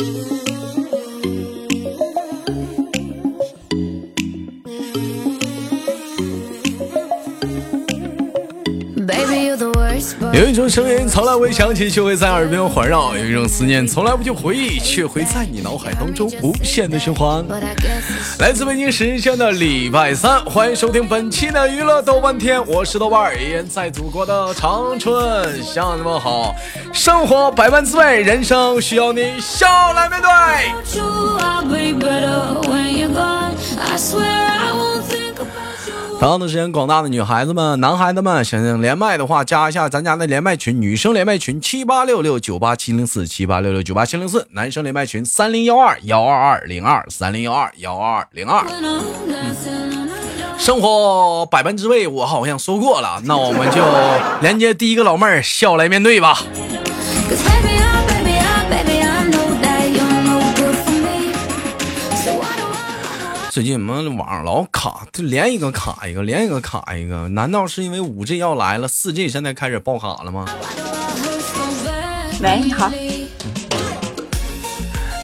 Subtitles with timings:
[0.00, 0.39] you.
[10.32, 17.44] 有一种声音从来未响起，却会在耳边环绕；有一种思念从来不去回忆，却会在你脑海当中无限的循环。
[18.38, 26.54] 来自北京时间的礼拜三，欢迎收听本期的娱乐豆瓣天，我是豆瓣儿，依然在祖国的长春向你们好。
[26.92, 30.30] 生活百般滋味，人生需要你笑来面对。
[36.20, 48.62] 同样的时间，广大的女孩子们、男孩子们，想连麦的话，加一下咱家的连麦群，女生连麦群七八六六九八七零四七八六六九八七零四，男生连麦群三零幺二幺二二零二三零幺二幺二二零二。
[50.58, 53.82] 生活百般滋味，我好像说过了，那我们就
[54.42, 56.38] 连接第一个老妹儿，笑来面对吧。
[63.60, 67.28] 最近我们网上老卡，就连一个卡一个，连一个卡一个。
[67.28, 70.46] 难道是因为五 G 要来了，四 G 现在开始爆卡了吗？
[72.42, 72.90] 喂，你好。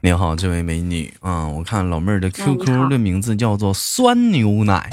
[0.03, 4.91] 你好，这位美女啊，我看老妹儿的 QQ 的名字叫做酸牛奶。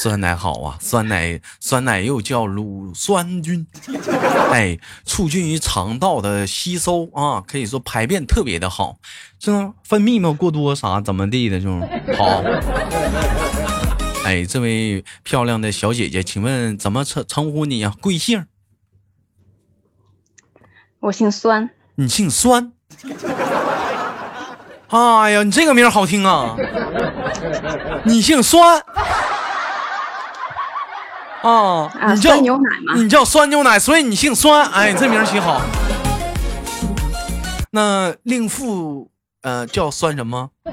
[0.00, 3.66] 酸奶好啊，酸奶酸奶又叫乳酸菌，
[4.52, 8.98] 哎，促进于肠道的吸收啊，可以说排便特别的好，
[9.40, 11.80] 这分泌嘛过多啥怎么地的就
[12.16, 12.44] 好。
[14.24, 17.92] 哎，这位漂亮的小姐姐，请问怎么称称呼你啊？
[18.00, 18.46] 贵姓？
[21.00, 21.70] 我姓酸。
[21.96, 22.72] 你姓酸？
[24.90, 26.54] 哎呀，你这个名好听啊！
[28.04, 28.80] 你姓酸。
[31.42, 32.94] 啊，你叫牛奶吗？
[32.96, 34.66] 你叫酸牛奶，所以你姓酸。
[34.70, 35.60] 哎，这名起好。
[37.70, 39.10] 那令父
[39.42, 40.50] 呃叫酸什么？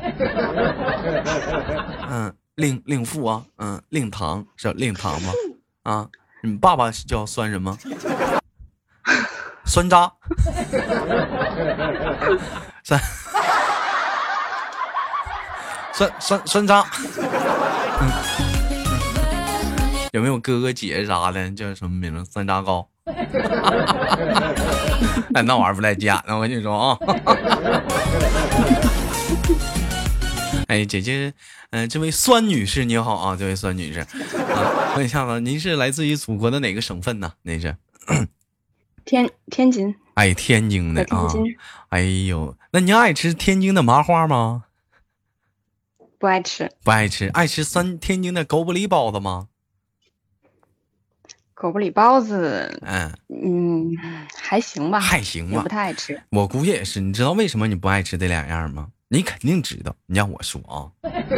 [2.09, 5.31] 嗯，令令父啊，嗯，令堂叫令堂吗？
[5.83, 6.07] 啊，
[6.41, 7.77] 你爸爸叫酸什么？
[9.65, 10.11] 酸渣。
[12.83, 12.99] 酸
[15.93, 16.85] 酸酸酸渣。
[18.01, 18.11] 嗯。
[20.15, 21.51] 有没有哥哥姐姐啥的？
[21.51, 22.31] 叫什么名字？
[22.31, 22.87] 酸渣糕。
[25.33, 26.97] 哎，那玩意儿不带假的，我跟你说啊。
[30.67, 31.33] 哎，姐姐，
[31.71, 34.07] 嗯，这位酸女士你好啊，这位酸女士，啊，
[34.95, 37.33] 问一下子，您是来自于祖国的哪个省份呢？
[37.41, 37.75] 那是
[39.03, 39.93] 天天津。
[40.13, 41.27] 哎，天津的啊。
[41.89, 44.63] 哎呦，那您爱吃天津的麻花吗？
[46.17, 46.71] 不爱吃。
[46.85, 49.49] 不爱吃，爱吃酸天津的狗不理包子吗？
[51.55, 53.89] 狗不理包子，嗯嗯，
[54.37, 56.21] 还行吧，还行吧，不太爱吃。
[56.29, 58.87] 我估计也是，你知道为什么你不爱吃这两样吗？
[59.07, 59.95] 你肯定知道。
[60.07, 60.91] 你让我说啊，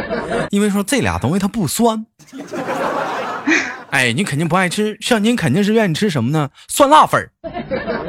[0.50, 2.04] 因为说这俩东西它不酸。
[3.90, 6.50] 哎，你肯定不爱吃，像您肯定是愿意吃什么呢？
[6.66, 7.30] 酸辣粉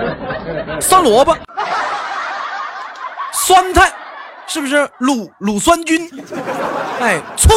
[0.82, 1.38] 酸萝卜，
[3.32, 3.94] 酸菜，
[4.48, 4.90] 是不是？
[4.98, 6.10] 乳乳酸菌，
[7.00, 7.50] 哎，醋，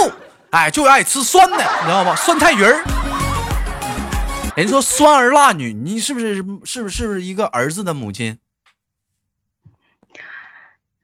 [0.50, 2.14] 哎，就爱吃酸的，你知道吗？
[2.16, 2.84] 酸菜鱼儿。
[4.54, 6.42] 人说酸儿辣女，你是不是是
[6.82, 8.38] 不是不是一个儿子的母亲？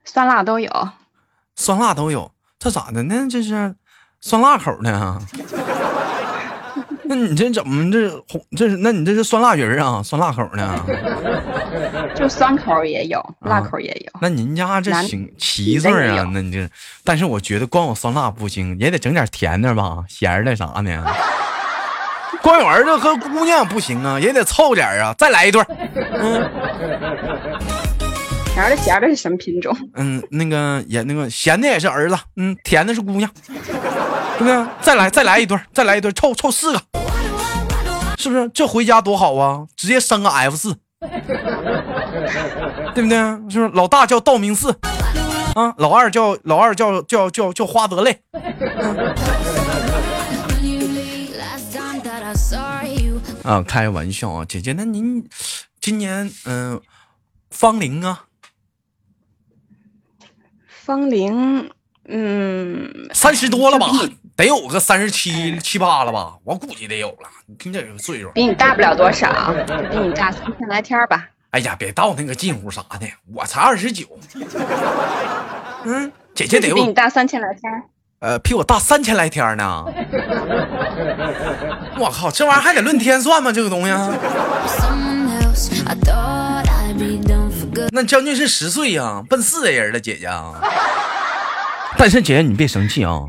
[0.05, 0.91] 酸辣都有，
[1.55, 3.27] 酸辣都有，这咋的呢？
[3.31, 3.75] 这是
[4.21, 5.21] 酸辣口呢？
[7.05, 8.45] 那你这怎么这红？
[8.55, 10.03] 这是那你这是酸辣鱼啊？
[10.03, 10.85] 酸辣口呢？
[12.15, 14.13] 就酸口也有，辣口也有。
[14.21, 16.29] 那您家这行七岁啊？
[16.35, 16.69] 那你这，
[17.03, 21.03] 但是我觉得光有酸辣不行，也得整点甜的吧，咸的啥呢？
[22.49, 25.15] 光有儿子和姑娘不行啊，也得凑点啊！
[25.19, 25.63] 再来一对
[26.15, 26.51] 嗯，
[28.55, 29.77] 甜的咸的是什么品种？
[29.97, 34.65] 嗯，那个也那个咸的也是儿子，嗯，甜的是姑娘，对不对？
[34.81, 36.81] 再来再来一对再来一对凑凑四个，
[38.17, 38.49] 是不是？
[38.55, 39.67] 这回家多好啊！
[39.77, 40.75] 直接生个 F 四，
[42.95, 43.19] 对不对？
[43.51, 43.69] 是不是？
[43.75, 44.75] 老大叫道明寺，
[45.55, 48.19] 啊，老二叫老二叫叫叫叫花泽类。
[53.49, 55.27] 啊，开玩笑啊，姐姐，那您
[55.81, 56.79] 今年嗯，
[57.51, 58.27] 芳龄啊？
[60.67, 61.71] 芳龄
[62.09, 63.87] 嗯，三十多了吧？
[64.37, 66.37] 得有个三十七七八了吧？
[66.45, 67.31] 我估计得有了。
[67.47, 69.51] 你听这个岁数，比你大不了多少，
[69.91, 71.27] 比你大三千来天吧。
[71.53, 74.05] 哎呀，别到那个近乎啥的，我才二十九。
[75.87, 77.83] 嗯，姐姐得比你大三千来天。
[78.19, 79.85] 呃，比我大三千来天呢！
[82.01, 83.51] 我靠，这玩意儿还得论天算吗？
[83.51, 83.91] 这个东西？
[87.91, 90.31] 那那将军是十岁呀，奔四的人了，姐姐。
[91.97, 93.23] 但是姐姐你别生气啊，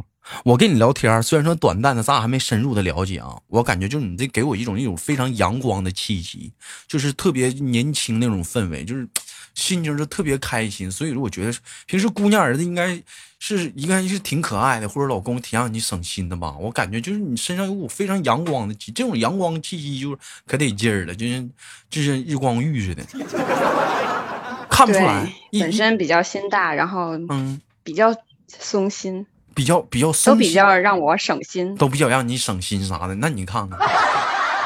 [0.43, 3.35] 我跟你聊天虽然说短暂的，咱俩还没深入的了解啊。
[3.47, 6.53] 我感觉就是你这给我一种一种非常阳光的气息，
[6.87, 9.07] 就是特别年轻那种氛围，就是
[9.55, 10.91] 心情是特别开心。
[10.91, 11.57] 所以说，我觉得
[11.87, 13.01] 平时姑娘儿子应该
[13.39, 16.55] 是应该是挺可爱的，或者老公挺让你省心的吧。
[16.59, 21.49] 我感觉就是你身上有股非常阳光的气，这种阳光气息就可得劲儿了，就像
[21.89, 23.03] 就像日光浴似的。
[24.69, 28.15] 看不出来，本身比较心大，然后嗯，比较
[28.47, 33.15] 松心，比较比较松，都比较让我省心，都比较让你省心啥的。
[33.15, 33.79] 那你看看，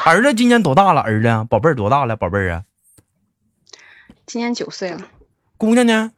[0.04, 1.00] 儿子今年多大了？
[1.00, 2.14] 儿子，宝贝儿多大了？
[2.14, 2.62] 宝贝儿啊，
[4.26, 5.00] 今年九岁了。
[5.56, 6.12] 姑娘呢？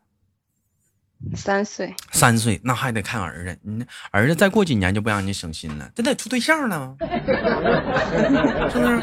[1.34, 1.94] 三岁。
[2.12, 3.58] 三岁，那还得看儿子。
[3.62, 6.94] 你儿子再过几年就不让你省心了，这得处对象了，
[8.70, 9.02] 是不是？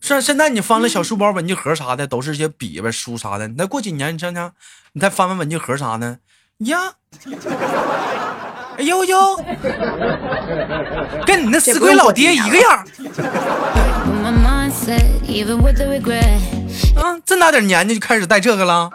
[0.00, 3.48] 是，现在你翻了小书包、文具盒啥的，都是些笔吧、书啥的。
[3.48, 4.52] 你再过几年，你想想，
[4.92, 6.18] 你再翻翻文具盒啥的，
[6.58, 6.92] 呀，
[8.76, 9.36] 哎呦呦，
[11.24, 12.86] 跟你那死鬼老爹一个样。
[16.96, 18.90] 啊，这大点年纪就开始带这个了。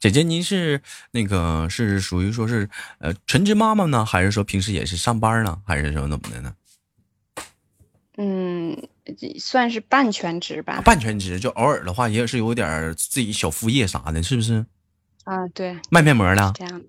[0.00, 0.80] 姐姐，您是
[1.10, 2.68] 那个是属于说是
[2.98, 6.54] 呃全职妈妈呢，还是说平时也是上班呢，还是说怎么的呢？
[8.16, 8.88] 嗯，
[9.38, 10.80] 算是半全职吧。
[10.84, 14.64] 半全职就偶尔的话，也是有点自己小副业啥的，是不是？
[15.24, 15.76] 啊，对。
[15.90, 16.52] 卖面膜的。
[16.54, 16.82] 这样。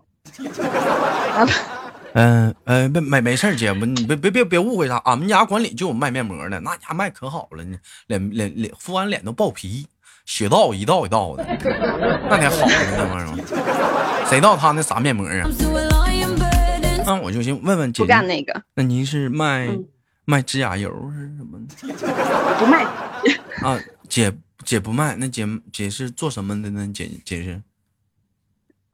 [2.14, 7.78] 嗯呃，没没没事姐夫，你别别别别误会啥，俺们家管理就有卖面膜的，那家卖可好了呢，
[8.08, 9.86] 脸脸脸敷完脸都爆皮，
[10.30, 11.44] 血道一道一道的，
[12.30, 14.28] 那得好呢，那玩意儿。
[14.30, 15.50] 谁道他那啥面膜啊？
[17.04, 18.04] 那我就先，问问姐。
[18.04, 18.62] 不干那个。
[18.76, 19.68] 那您是卖？
[20.26, 21.74] 卖指甲油是什么的？
[22.60, 22.84] 不卖
[23.64, 24.32] 啊，姐
[24.64, 26.88] 姐不卖，那姐姐是做什么的呢？
[26.94, 27.64] 姐姐是，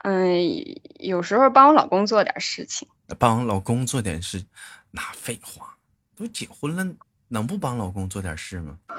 [0.05, 0.39] 嗯，
[0.99, 2.87] 有时候帮我老公做点事情。
[3.19, 4.41] 帮老公做点事，
[4.89, 5.75] 那废话，
[6.15, 6.95] 都结婚了，
[7.27, 8.77] 能不帮老公做点事吗？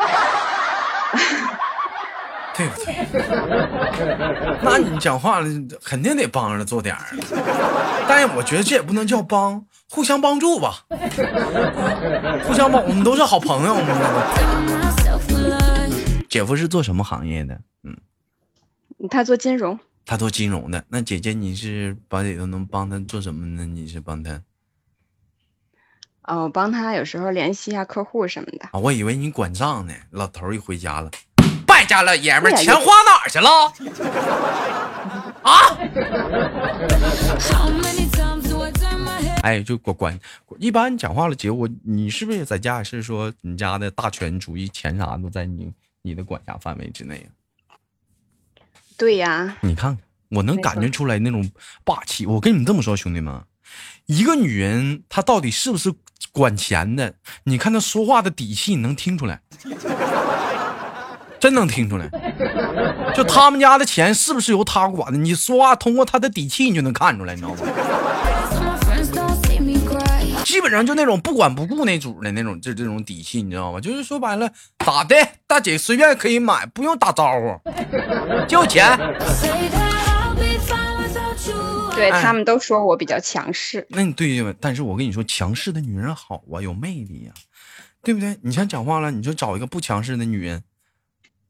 [2.57, 2.95] 对不对？
[4.63, 5.49] 那你讲话了，
[5.85, 7.05] 肯定得帮着做点儿。
[8.09, 10.87] 但是我觉得这也不能叫帮，互相帮助吧。
[12.47, 13.77] 互相帮，我们都是好朋友。
[16.29, 17.61] 姐夫是做什么行业的？
[17.83, 17.97] 嗯，
[19.11, 19.79] 他做金融。
[20.05, 20.85] 他做金融的。
[20.89, 23.67] 那姐姐你是把里头能帮他做什么呢？
[23.67, 24.41] 你是帮他？
[26.23, 28.69] 哦，帮他有时候联系一下客户什么的。
[28.73, 29.93] 啊，我以为你管账呢。
[30.11, 31.11] 老头一回家了。
[31.77, 33.51] 败家老爷们，钱花哪儿去了？
[35.43, 35.77] 啊！
[39.43, 40.19] 哎，就管管，
[40.59, 45.71] 一般讲话了，姐我你是不是在家也是说你家的大权主义，钱啥都在你
[46.01, 47.29] 你的管辖范围之内
[48.97, 49.99] 对呀，你看
[50.31, 51.47] 我能感觉出来那种
[51.85, 52.25] 霸气。
[52.25, 53.45] 我跟你们这么说，兄弟们，
[54.07, 55.93] 一个女人她到底是不是
[56.33, 57.13] 管钱的？
[57.45, 59.43] 你看她说话的底气，你能听出来。
[61.47, 62.11] 真能听出来，
[63.15, 65.17] 就他们家的钱是不是由他管的？
[65.17, 67.59] 你说话通过他的底气，你就能看出来，你知道吗？
[70.45, 73.81] 基本上就那种不管不顾那主的那种，就这种底气，你知道吗？
[73.81, 74.51] 就是说白了，
[74.85, 75.15] 咋的，
[75.47, 77.61] 大姐随便可以买，不用打招呼，
[78.49, 78.99] 就钱。
[81.95, 87.33] 对他们都说我比较强势，那你对对但是我跟你说，强势的女人好啊，有魅力呀，
[88.03, 88.37] 对不对？
[88.43, 90.65] 你像讲话了，你就找一个不强势的女人。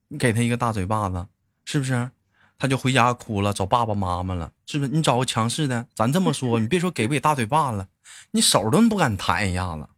[0.09, 1.27] 你给他一个大嘴巴子，
[1.65, 2.11] 是不是？
[2.59, 4.91] 他就回家哭了，找爸爸妈妈了，是不是？
[4.91, 7.87] 你找个强势的，咱这么说，你别说给不给大嘴巴子，
[8.31, 9.89] 你手都不敢弹一下子。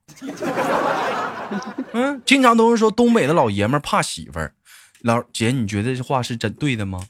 [1.93, 4.55] 嗯，经常都是说东北的老爷们怕媳妇儿，
[5.01, 7.07] 老姐，你觉得这话是真对的吗？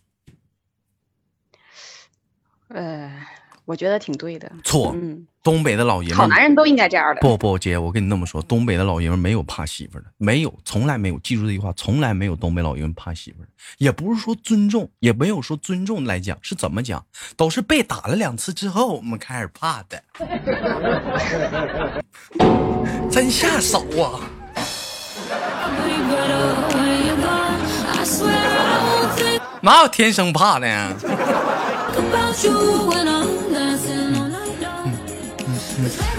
[2.68, 3.26] 呃。
[3.68, 4.50] 我觉得挺对的。
[4.64, 4.96] 错，
[5.48, 7.22] 东北的老爷们，好男人都应该这样的。
[7.22, 11.18] 不不，姐，我跟你那么说，东北的老爷们没有怕媳妇的，没有，从来没有。
[11.20, 17.02] 记住这句话，从来没有东北老爷们怕媳妇的，也不是说尊重，也没有说尊重来讲，是怎么讲？
[17.34, 20.02] 都是被打了两次之后，我们开始怕的。
[23.10, 24.20] 真下手啊！
[29.62, 30.92] 哪有天生怕的呀？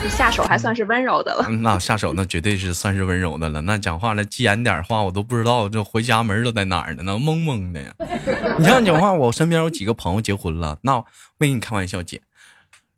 [0.09, 3.61] 下手还算是温柔的了，那下手那绝对是算是温柔的了。
[3.61, 7.93] 那讲话了，急眼点话，我都不知道这回家门都在哪儿呢，那懵懵的呀。
[8.59, 10.97] 你像讲话，我身边有几个朋友结婚了，那
[11.37, 12.21] 没跟你开玩笑，姐，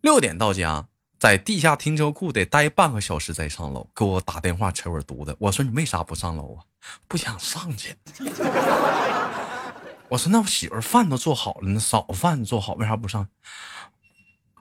[0.02, 0.86] 六点到家，
[1.20, 5.36] 在地下停车库得待半个小时再上楼，给我打电话扯我犊子。
[5.40, 6.66] 我说你为啥不上楼啊？
[7.08, 7.96] 不想上去。
[10.10, 13.28] 我说那我媳妇饭都做好了，那早饭做好，为啥不上？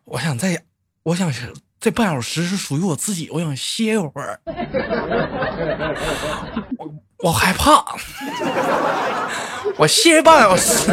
[0.04, 0.64] 我想在，
[1.04, 1.32] 我想
[1.80, 4.38] 这半小时是属于我自己，我想歇一会儿。
[6.76, 6.92] 我
[7.24, 7.82] 我害怕，
[9.78, 10.90] 我歇半小时。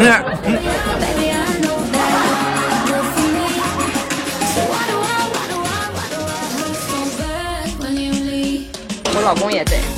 [9.13, 9.96] 我老公也这样。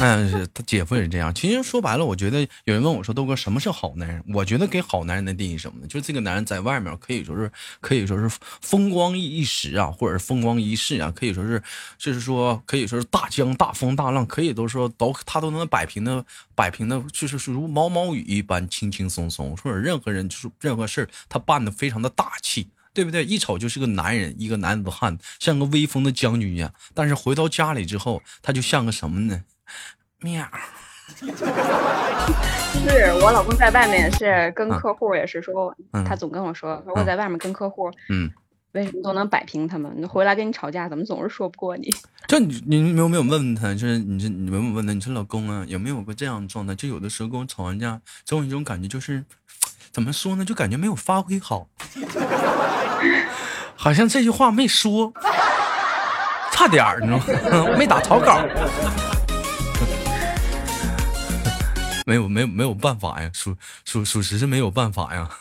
[0.00, 1.34] 嗯，是他姐夫也是这样。
[1.34, 5.88] 其实说白了，我觉得有人问我说：“豆哥，什么是好男人？”我觉得给好男人的定义什么呢？
[5.88, 7.50] 就是这个男人在外面可以说是
[7.80, 11.60] 可以说是风光一时啊，或者是风光一世啊，可以说是
[11.98, 16.24] 就是说可以说是大江大风大浪，可以都说都他都能摆平的
[16.54, 19.56] 摆平的，就是如毛毛雨一般轻轻松松。
[19.56, 22.68] 或者任何人就是任何事他办的非常的大气。
[22.94, 23.24] 对不对？
[23.24, 26.72] 一瞅就是个男人，一个男子汉，像个威风的将军一样。
[26.94, 29.44] 但是回到家里之后，他就像个什么呢？
[30.20, 30.44] 喵。
[31.18, 31.24] 是
[33.22, 35.74] 我老公在外面是跟客户也是说，
[36.06, 38.30] 他总跟我说，说我在外面跟客户，嗯，
[38.72, 39.90] 为什么都能摆平他们？
[39.96, 41.88] 你回来跟你吵架，怎么总是说不过你？
[42.28, 43.72] 就你你有没有问问他？
[43.72, 44.92] 就是你这你没有问他？
[44.92, 46.74] 你说老公啊，有没有过这样的状态？
[46.74, 49.24] 就有的时候跟我吵完架，总有一种感觉，就是
[49.90, 50.44] 怎么说呢？
[50.44, 51.68] 就感觉没有发挥好。
[53.74, 55.12] 好像这句话没说，
[56.52, 57.76] 差点儿，你知道吗？
[57.78, 58.44] 没打草稿，
[62.08, 65.28] 没有没有没有办法呀，属属属实是没有办法呀。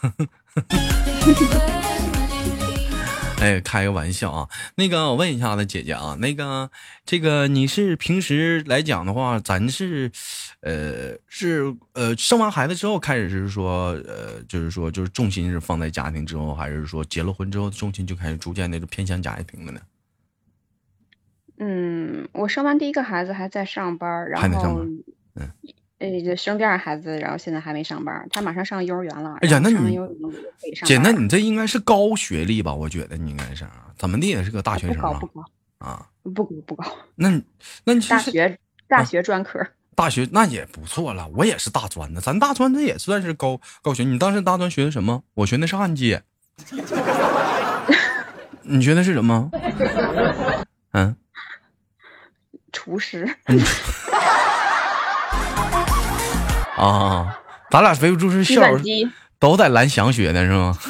[3.39, 4.49] 哎，开个玩笑啊！
[4.75, 6.69] 那个，我问一下子姐姐啊，那个，
[7.05, 10.11] 这个你是平时来讲的话，咱是，
[10.59, 19.79] 呃，是呃，生完孩子之后开始是说，呃，就是说，就是重心是放在家庭之后，还是说结了婚之后重心就开始逐渐那个偏向家庭了呢？
[21.59, 24.83] 嗯，我生完第一个孩子还在上班，然后，
[25.35, 25.49] 嗯。
[25.99, 29.35] 哎，生第二孩子，然后现在还没上班，他马上上幼儿园了。
[29.41, 29.97] 哎呀，那你
[30.85, 32.71] 姐，那你这应该是高学历吧？
[32.73, 33.65] 我觉得你应该是
[33.97, 35.19] 怎么的也是个大学生啊？
[35.19, 35.43] 不高，
[35.79, 36.85] 啊，不高，不高。
[37.15, 37.29] 那，
[37.83, 41.27] 那你大学大学专科，大学那也不错了。
[41.29, 44.03] 我也是大专的，咱大专这也算是高高学。
[44.03, 45.23] 你当时大专学的什么？
[45.33, 46.21] 我学的是焊接。
[48.61, 49.49] 你学的是什么？
[50.93, 51.15] 嗯，
[52.71, 53.27] 厨师。
[56.77, 57.39] 啊，
[57.71, 58.61] 咱俩非不住是校
[59.39, 60.77] 都在蓝翔学的是吗？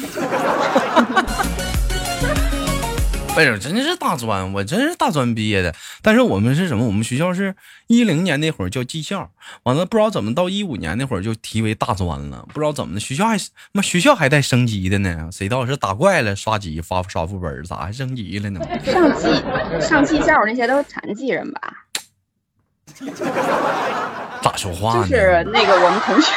[3.36, 5.72] 哎呀，真是大专，我真是大专毕业的。
[6.02, 6.84] 但是我们是什么？
[6.86, 7.54] 我们学校是
[7.86, 9.30] 一零年那会儿叫技校，
[9.62, 12.44] 完了不知道怎么到一五年那会儿就提为大专了。
[12.52, 13.38] 不知道怎么的，学校还
[13.70, 15.28] 妈学校还带升级的呢？
[15.30, 18.60] 谁道是打怪了刷级发刷副本，咋还升级了呢？
[18.84, 19.28] 上技
[19.80, 21.60] 上技校那些都是残疾人吧？
[24.42, 25.06] 咋说话呢？
[25.08, 26.32] 就是那个我们同学，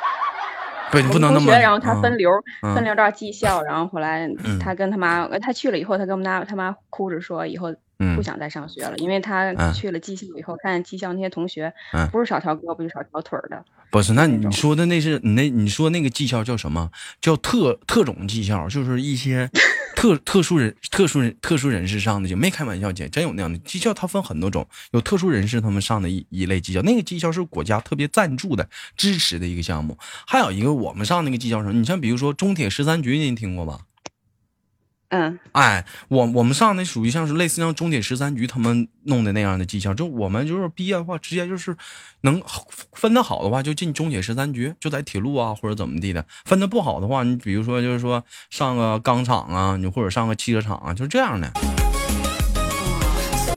[0.90, 1.52] 不，你不能那么。
[1.52, 2.30] 然后他分流，
[2.62, 4.28] 分流到技校，然后后来
[4.60, 7.74] 他跟他妈，他去了以后，他跟我们家他妈哭着说，以后
[8.14, 11.72] 不想再上学了，因为他去了技校以后，看见技校那些同学，
[12.12, 13.64] 不是少条胳膊就少条腿的。
[13.90, 16.90] 不是，那你说的那是你那你说那个技校叫什么？
[17.20, 19.50] 叫特特种技校，就是一些。
[19.96, 29.98] 特特殊人、特殊人、特殊人士上的就没开玩笑，姐真有那样的技校，它分很多种，有特殊人士他们上的一一类技校，那个技校是国家特别赞助的、支持的一个项目。
[30.26, 31.72] 还有一个我们上那个技校什么？
[31.72, 33.80] 你像比如说中铁十三局，您听过吧？
[35.08, 41.76] 嗯，哎，我我们上的属于像是类似像中铁十三局他们弄的那样的技校，就我们就是毕业的话，直接就是
[42.22, 42.42] 能
[42.92, 51.50] 分的好的话，就进中铁十三局，就在铁路啊或者怎么地的；分的不好的话，你比如说就是说上个钢厂啊，你或者上个汽车厂啊，就是这样的。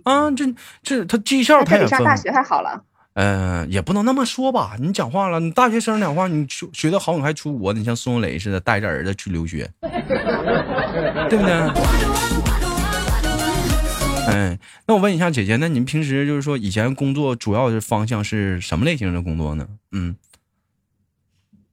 [0.04, 0.46] 啊，这
[0.84, 2.84] 这他技校他也上大学还好了。
[3.22, 4.78] 嗯，也不能那么说吧。
[4.80, 7.74] 你讲话了，你大学生讲话，你学学的好，你还出国？
[7.74, 9.70] 你像孙红雷似的，带着儿子去留学，
[11.30, 11.52] 对不对？
[14.26, 19.68] 哎，那我问一下姐姐，那你们平时就是说以前工作主要的方向是什么类型的工作呢？
[19.92, 20.16] 嗯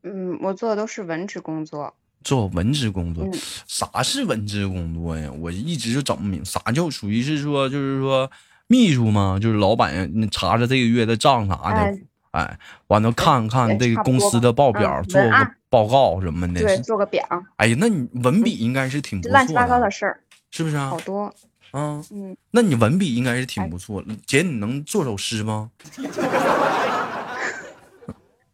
[0.03, 1.95] 嗯，我做的都是文职工作。
[2.25, 3.25] 做文职工作，
[3.69, 5.31] 啥是文职工作呀？
[5.31, 8.29] 我一直就整不明，啥叫属于是说就是说。
[8.67, 9.39] 秘书嘛？
[9.41, 11.99] 就是老板查查这个月的账啥的，
[12.33, 12.59] 哎，
[12.89, 17.25] 完了看看这个公司的报表，做个报告什么的，对，做个表。
[17.57, 20.21] 哎呀，那你文笔应该是挺不错，乱七八糟的事儿，
[20.51, 20.91] 是不是啊？
[20.91, 21.33] 好多，
[21.73, 24.05] 嗯嗯，那你文笔应该是挺不错。
[24.27, 25.71] 姐，你能做首诗吗？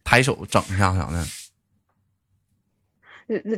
[0.05, 1.25] 抬手整一下啥的？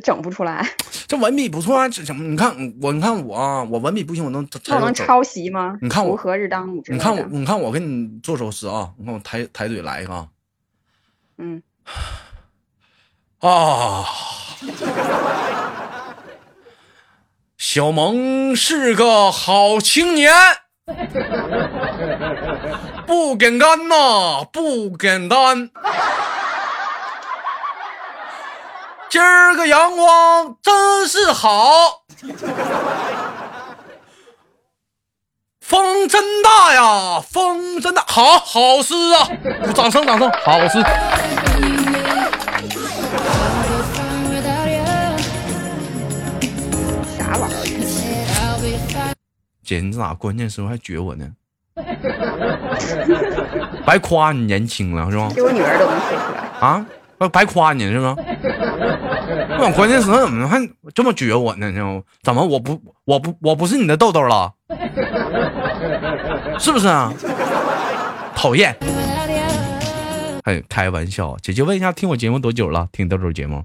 [0.03, 0.67] 整不出来。
[1.07, 2.25] 这文笔不错啊，这怎么？
[2.25, 2.51] 你看
[2.81, 5.77] 我，你看我，我文笔不行，我能我能抄袭吗？
[5.83, 6.83] 你看我何日当午？
[6.87, 8.91] 你看我，你看我给你做首诗啊！
[8.99, 10.29] 你看我抬抬腿来一个，
[11.39, 11.63] 嗯，
[13.41, 14.05] 啊，
[17.59, 20.33] 小萌是个好青年，
[23.07, 25.71] 不简单呐，不简单。
[29.15, 32.03] 今儿个阳光真是好，
[35.61, 39.31] 风真大呀，风真大，好好诗啊！
[39.73, 40.83] 掌声，掌声，好诗。
[47.17, 47.55] 啥玩意
[48.67, 49.15] 儿？
[49.63, 51.31] 姐，你咋关键时候还撅我呢？
[53.87, 55.31] 白夸你年轻了是吧？
[55.33, 56.85] 给我女儿都能说出来啊。
[57.33, 58.17] 白夸你是吗？
[59.59, 60.59] 我关键时候怎么还
[60.95, 61.73] 这么撅我呢？
[62.23, 64.53] 怎么我不我不我不是你的豆豆了？
[66.59, 67.13] 是不是啊？
[68.35, 68.77] 讨厌！
[70.45, 72.89] 哎，开玩笑，姐姐问一下，听我节目多久了？
[72.93, 73.65] 听豆豆节目？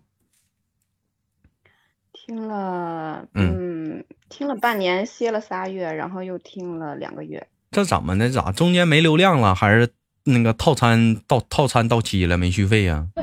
[2.13, 7.47] 听了，嗯，听了半年，歇了仨月，然后又听了两个月。
[7.71, 8.29] 这怎么的？
[8.29, 9.53] 咋中间没流量了？
[9.53, 9.89] 还是？
[10.29, 13.07] 那个套餐到套餐到期了没续费呀？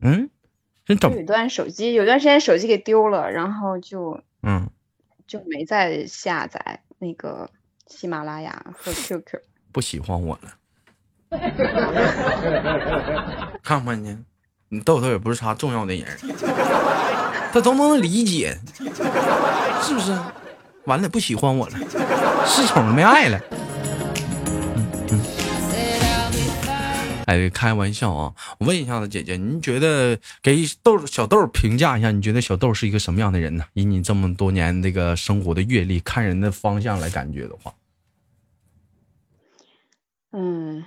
[0.00, 0.28] 嗯，
[0.86, 4.68] 有一段手机有段时间手机给丢了，然后就嗯
[5.26, 7.48] 就没再下载那个
[7.86, 9.40] 喜马拉雅和 QQ。
[9.72, 10.54] 不喜欢我了？
[13.62, 14.16] 看看你，
[14.68, 16.04] 你豆豆也不是啥重要的人，
[17.52, 18.56] 他都能理解，
[19.82, 20.16] 是不是？
[20.84, 21.78] 完了不喜欢我了，
[22.46, 23.40] 失宠了没爱了。
[27.26, 28.34] 哎，开玩笑啊！
[28.58, 33.64] 我问一下子，姐姐，您觉得给豆小豆评价一下，你觉得小豆是一个什么样的人呢？
[33.74, 37.74] 以你这么多年这个生活的阅历，看人的方向来感觉的话，
[40.32, 40.84] 嗯，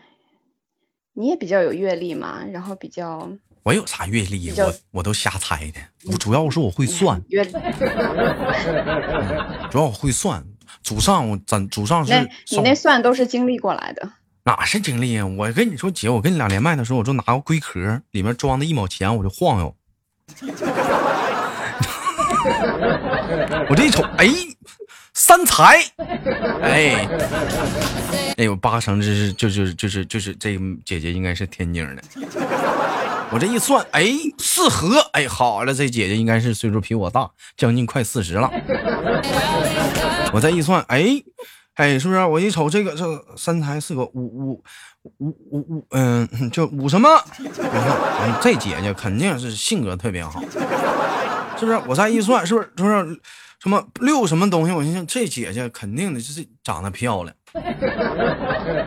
[1.14, 3.32] 你也比较有阅历嘛，然后比较
[3.64, 4.52] 我有啥阅历？
[4.52, 7.20] 我我都瞎猜的，我主要是我会算，
[9.72, 10.46] 主要我会算，
[10.84, 12.14] 祖上咱祖上是，
[12.52, 14.12] 你那算都是经历过来的。
[14.48, 15.26] 哪是经历啊！
[15.26, 19.76] 我跟你说，姐，我跟你俩连麦的时候，我就拿个龟壳，里面装的一毛钱，我就晃悠。
[23.70, 24.26] 我这一瞅，哎，
[25.14, 25.84] 三财，
[26.62, 27.06] 哎，
[28.38, 32.04] 哎呦，八成这是就是就是就是这姐姐应该是天津的。
[33.30, 34.06] 我这一算，哎，
[34.38, 38.50] 四合，哎，好了，这姐姐应该是岁数比我大，将近快四十了。
[40.32, 41.22] 我再一算，哎。
[41.78, 42.26] 哎，是不是？
[42.26, 44.64] 我一瞅这个，这身材是个五五
[45.20, 47.08] 五五五，嗯，就五什么？
[47.38, 50.42] 你看，这姐姐肯定是性格特别好，
[51.58, 51.80] 是不是？
[51.88, 52.68] 我再一算，是不是？
[52.78, 53.22] 是不是？
[53.60, 54.72] 什么六什么东西？
[54.74, 57.36] 我心想，这姐姐肯定的就是长得漂亮，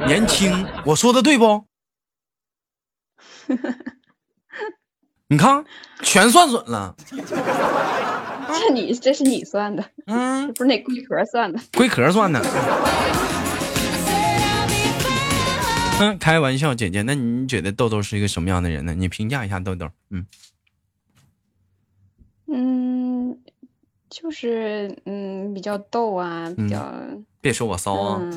[0.07, 0.67] 年轻。
[0.85, 1.65] 我说的对不？
[5.29, 5.65] 你看，
[6.03, 6.97] 全算准了。
[8.59, 12.41] 这你这是你算的，嗯， 不是那龟壳算的，龟壳算的。
[16.01, 18.95] 嗯，开玩笑，姐姐，那你觉得豆豆是一个什么样的人呢？
[18.95, 19.89] 你评价一下豆豆。
[20.11, 20.27] 嗯，
[22.47, 23.39] 嗯，
[24.09, 26.93] 就是嗯，比较逗啊，比较。
[27.43, 28.21] 别说我骚啊。
[28.23, 28.33] 嗯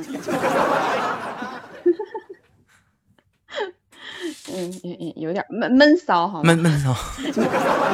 [4.52, 6.94] 嗯嗯，有点闷闷骚哈，闷闷骚。
[7.18, 7.34] 你你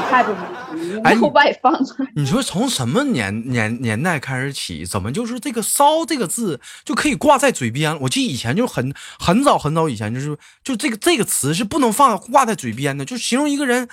[0.10, 0.34] 太不
[0.76, 1.80] 你太外放了。
[2.16, 8.00] 你说从什么年年年代开始起，怎么就是这个“骚”这个字就可以挂在嘴边？
[8.02, 13.88] 我记得以前就很很早很早以前，就是就这个这个词是不能放挂在嘴边的，就形容一个人。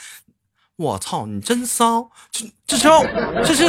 [0.76, 2.10] 我操，你真骚！
[2.30, 3.02] 这这是要
[3.42, 3.68] 这是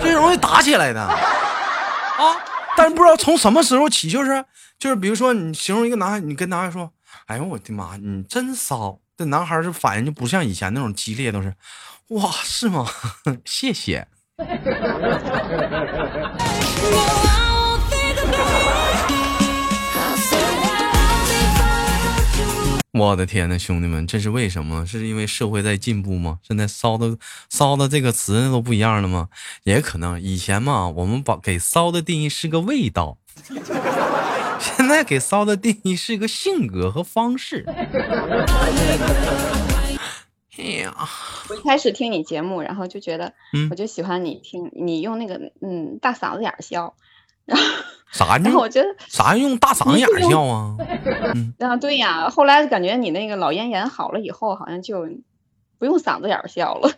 [0.00, 2.36] 这容易打起来的啊！
[2.76, 4.44] 但是不知道从什么时候起，就是
[4.78, 6.90] 就是比如说你形容一个男孩，你跟男孩说。
[7.26, 7.96] 哎呦我的妈！
[7.96, 9.00] 你真骚！
[9.16, 11.54] 这男孩儿反应就不像以前那种激烈，都是，
[12.08, 12.86] 哇，是吗？
[13.44, 14.06] 谢谢。
[22.92, 24.86] 我的天呐，兄弟们，这是为什么？
[24.86, 26.38] 是因为社会在进步吗？
[26.46, 27.18] 现在“骚”的
[27.50, 29.28] “骚”的这个词都不一样了吗？
[29.64, 33.18] 也可能以前嘛，我们把给“骚”的定义是个味道。
[34.76, 37.64] 现在给骚的定义是一个性格和方式。
[40.58, 40.94] 哎呀，
[41.50, 43.32] 我一开始听你节目，然后就觉得，
[43.70, 46.94] 我就喜欢你听你用那个嗯大嗓子眼笑，
[47.44, 47.64] 然 后
[48.10, 48.38] 啥？
[48.38, 50.74] 然后我觉得啥用大嗓子眼笑啊？
[51.60, 55.06] 啊对呀，后来感觉你那个老咽炎好了以后，好像就
[55.78, 56.90] 不用嗓子眼笑了。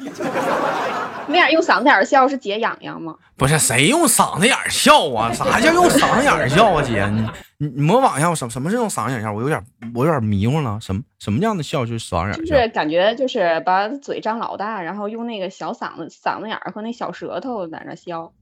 [1.28, 3.14] 那眼用嗓子眼笑是解痒痒吗？
[3.36, 5.32] 不是，谁用嗓子眼笑啊？
[5.34, 7.06] 啥叫用嗓子眼笑啊，姐？
[7.06, 9.32] 你你你模仿一下，什什么是用嗓子眼笑？
[9.32, 9.62] 我有点
[9.94, 10.78] 我有点迷糊了。
[10.80, 12.46] 什么什么样的笑就是嗓子眼？
[12.46, 18.32] 就是感觉就是把嘴张老大，然后用那个小嗓子嗓子眼和那小舌头在那笑。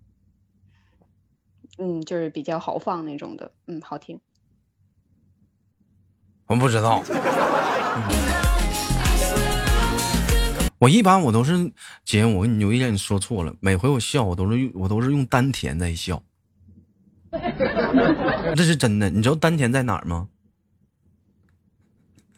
[1.78, 4.20] 嗯，就是比较豪放那种的，嗯，好听。
[6.46, 7.02] 我不知道。
[10.78, 11.72] 我一般我都是
[12.04, 13.54] 姐，我跟你有一点你说错了。
[13.60, 16.22] 每回我笑，我都是用我都是用丹田在笑，
[18.54, 19.08] 这是真的。
[19.08, 20.28] 你知道丹田在哪儿吗？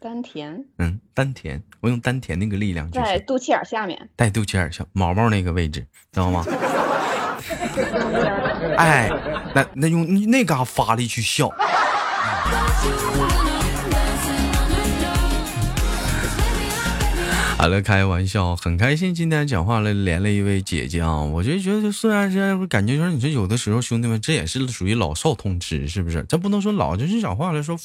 [0.00, 5.80] 丹田，嗯，丹田，我用丹田那个力量就，在肚脐眼下面，在肚脐眼下毛毛那个位置，
[6.12, 6.44] 知道吗？
[8.78, 9.10] 哎，
[9.52, 11.52] 那那用那嘎发力去笑。
[17.58, 26.24] 好了，开玩笑，很开心今天讲话了，连了一位姐姐啊，我就觉得虽然是感觉说，你说有的时候兄弟们，这也是属于老少通吃，是不是？
[26.28, 27.76] 咱不能说老，就是讲话来说，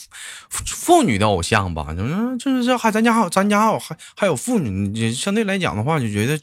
[0.49, 6.39] 妇女的偶像吧，就是就是这还咱家还有咱家还有还还有妇女，相对来讲的话，就觉得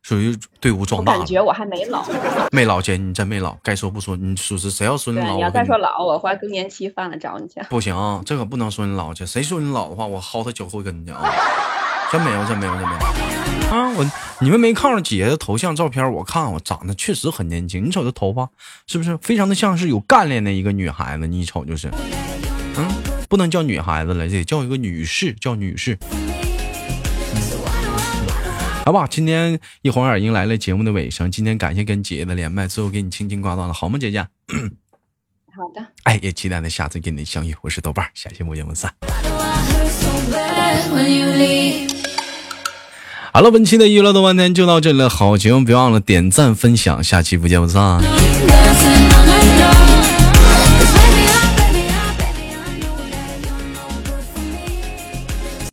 [0.00, 1.18] 属于队伍壮大。
[1.18, 2.02] 感觉我还没老，
[2.52, 7.60] 没老姐，你真没老，该说不说，你属实谁要说你老，你要再说老，我怀更年期犯了找你去。
[7.68, 11.30] 不行，这可不能说你老去，谁说你老的话，我薅他脚后跟去啊！
[12.12, 12.90] 真没有，真没有，真没有
[13.70, 13.88] 啊！
[13.96, 14.04] 我
[14.40, 16.12] 你们没看着姐姐的头像照片？
[16.12, 17.84] 我看我长得确实很年轻。
[17.86, 18.48] 你瞅这头发，
[18.88, 21.26] 是不是非常的像是有干练的一个女孩子？
[21.28, 21.88] 你一瞅就是，
[22.76, 22.88] 嗯，
[23.28, 25.96] 不能叫女孩子了，得叫一个女士，叫女士。
[28.84, 31.30] 好吧，今天一晃眼迎来了节目的尾声。
[31.30, 34.18] 今天感谢跟姐姐的连麦，最后给你轻轻挂断了，好吗，姐姐？
[35.54, 35.86] 好的。
[36.02, 37.54] 哎，也期待着下次跟你相遇。
[37.60, 38.92] 我是豆瓣，下期不见不散。
[43.32, 45.08] 好了，本期的娱乐的万天就到这里了。
[45.08, 48.02] 好节目，别忘了点赞分享，下期不见不散。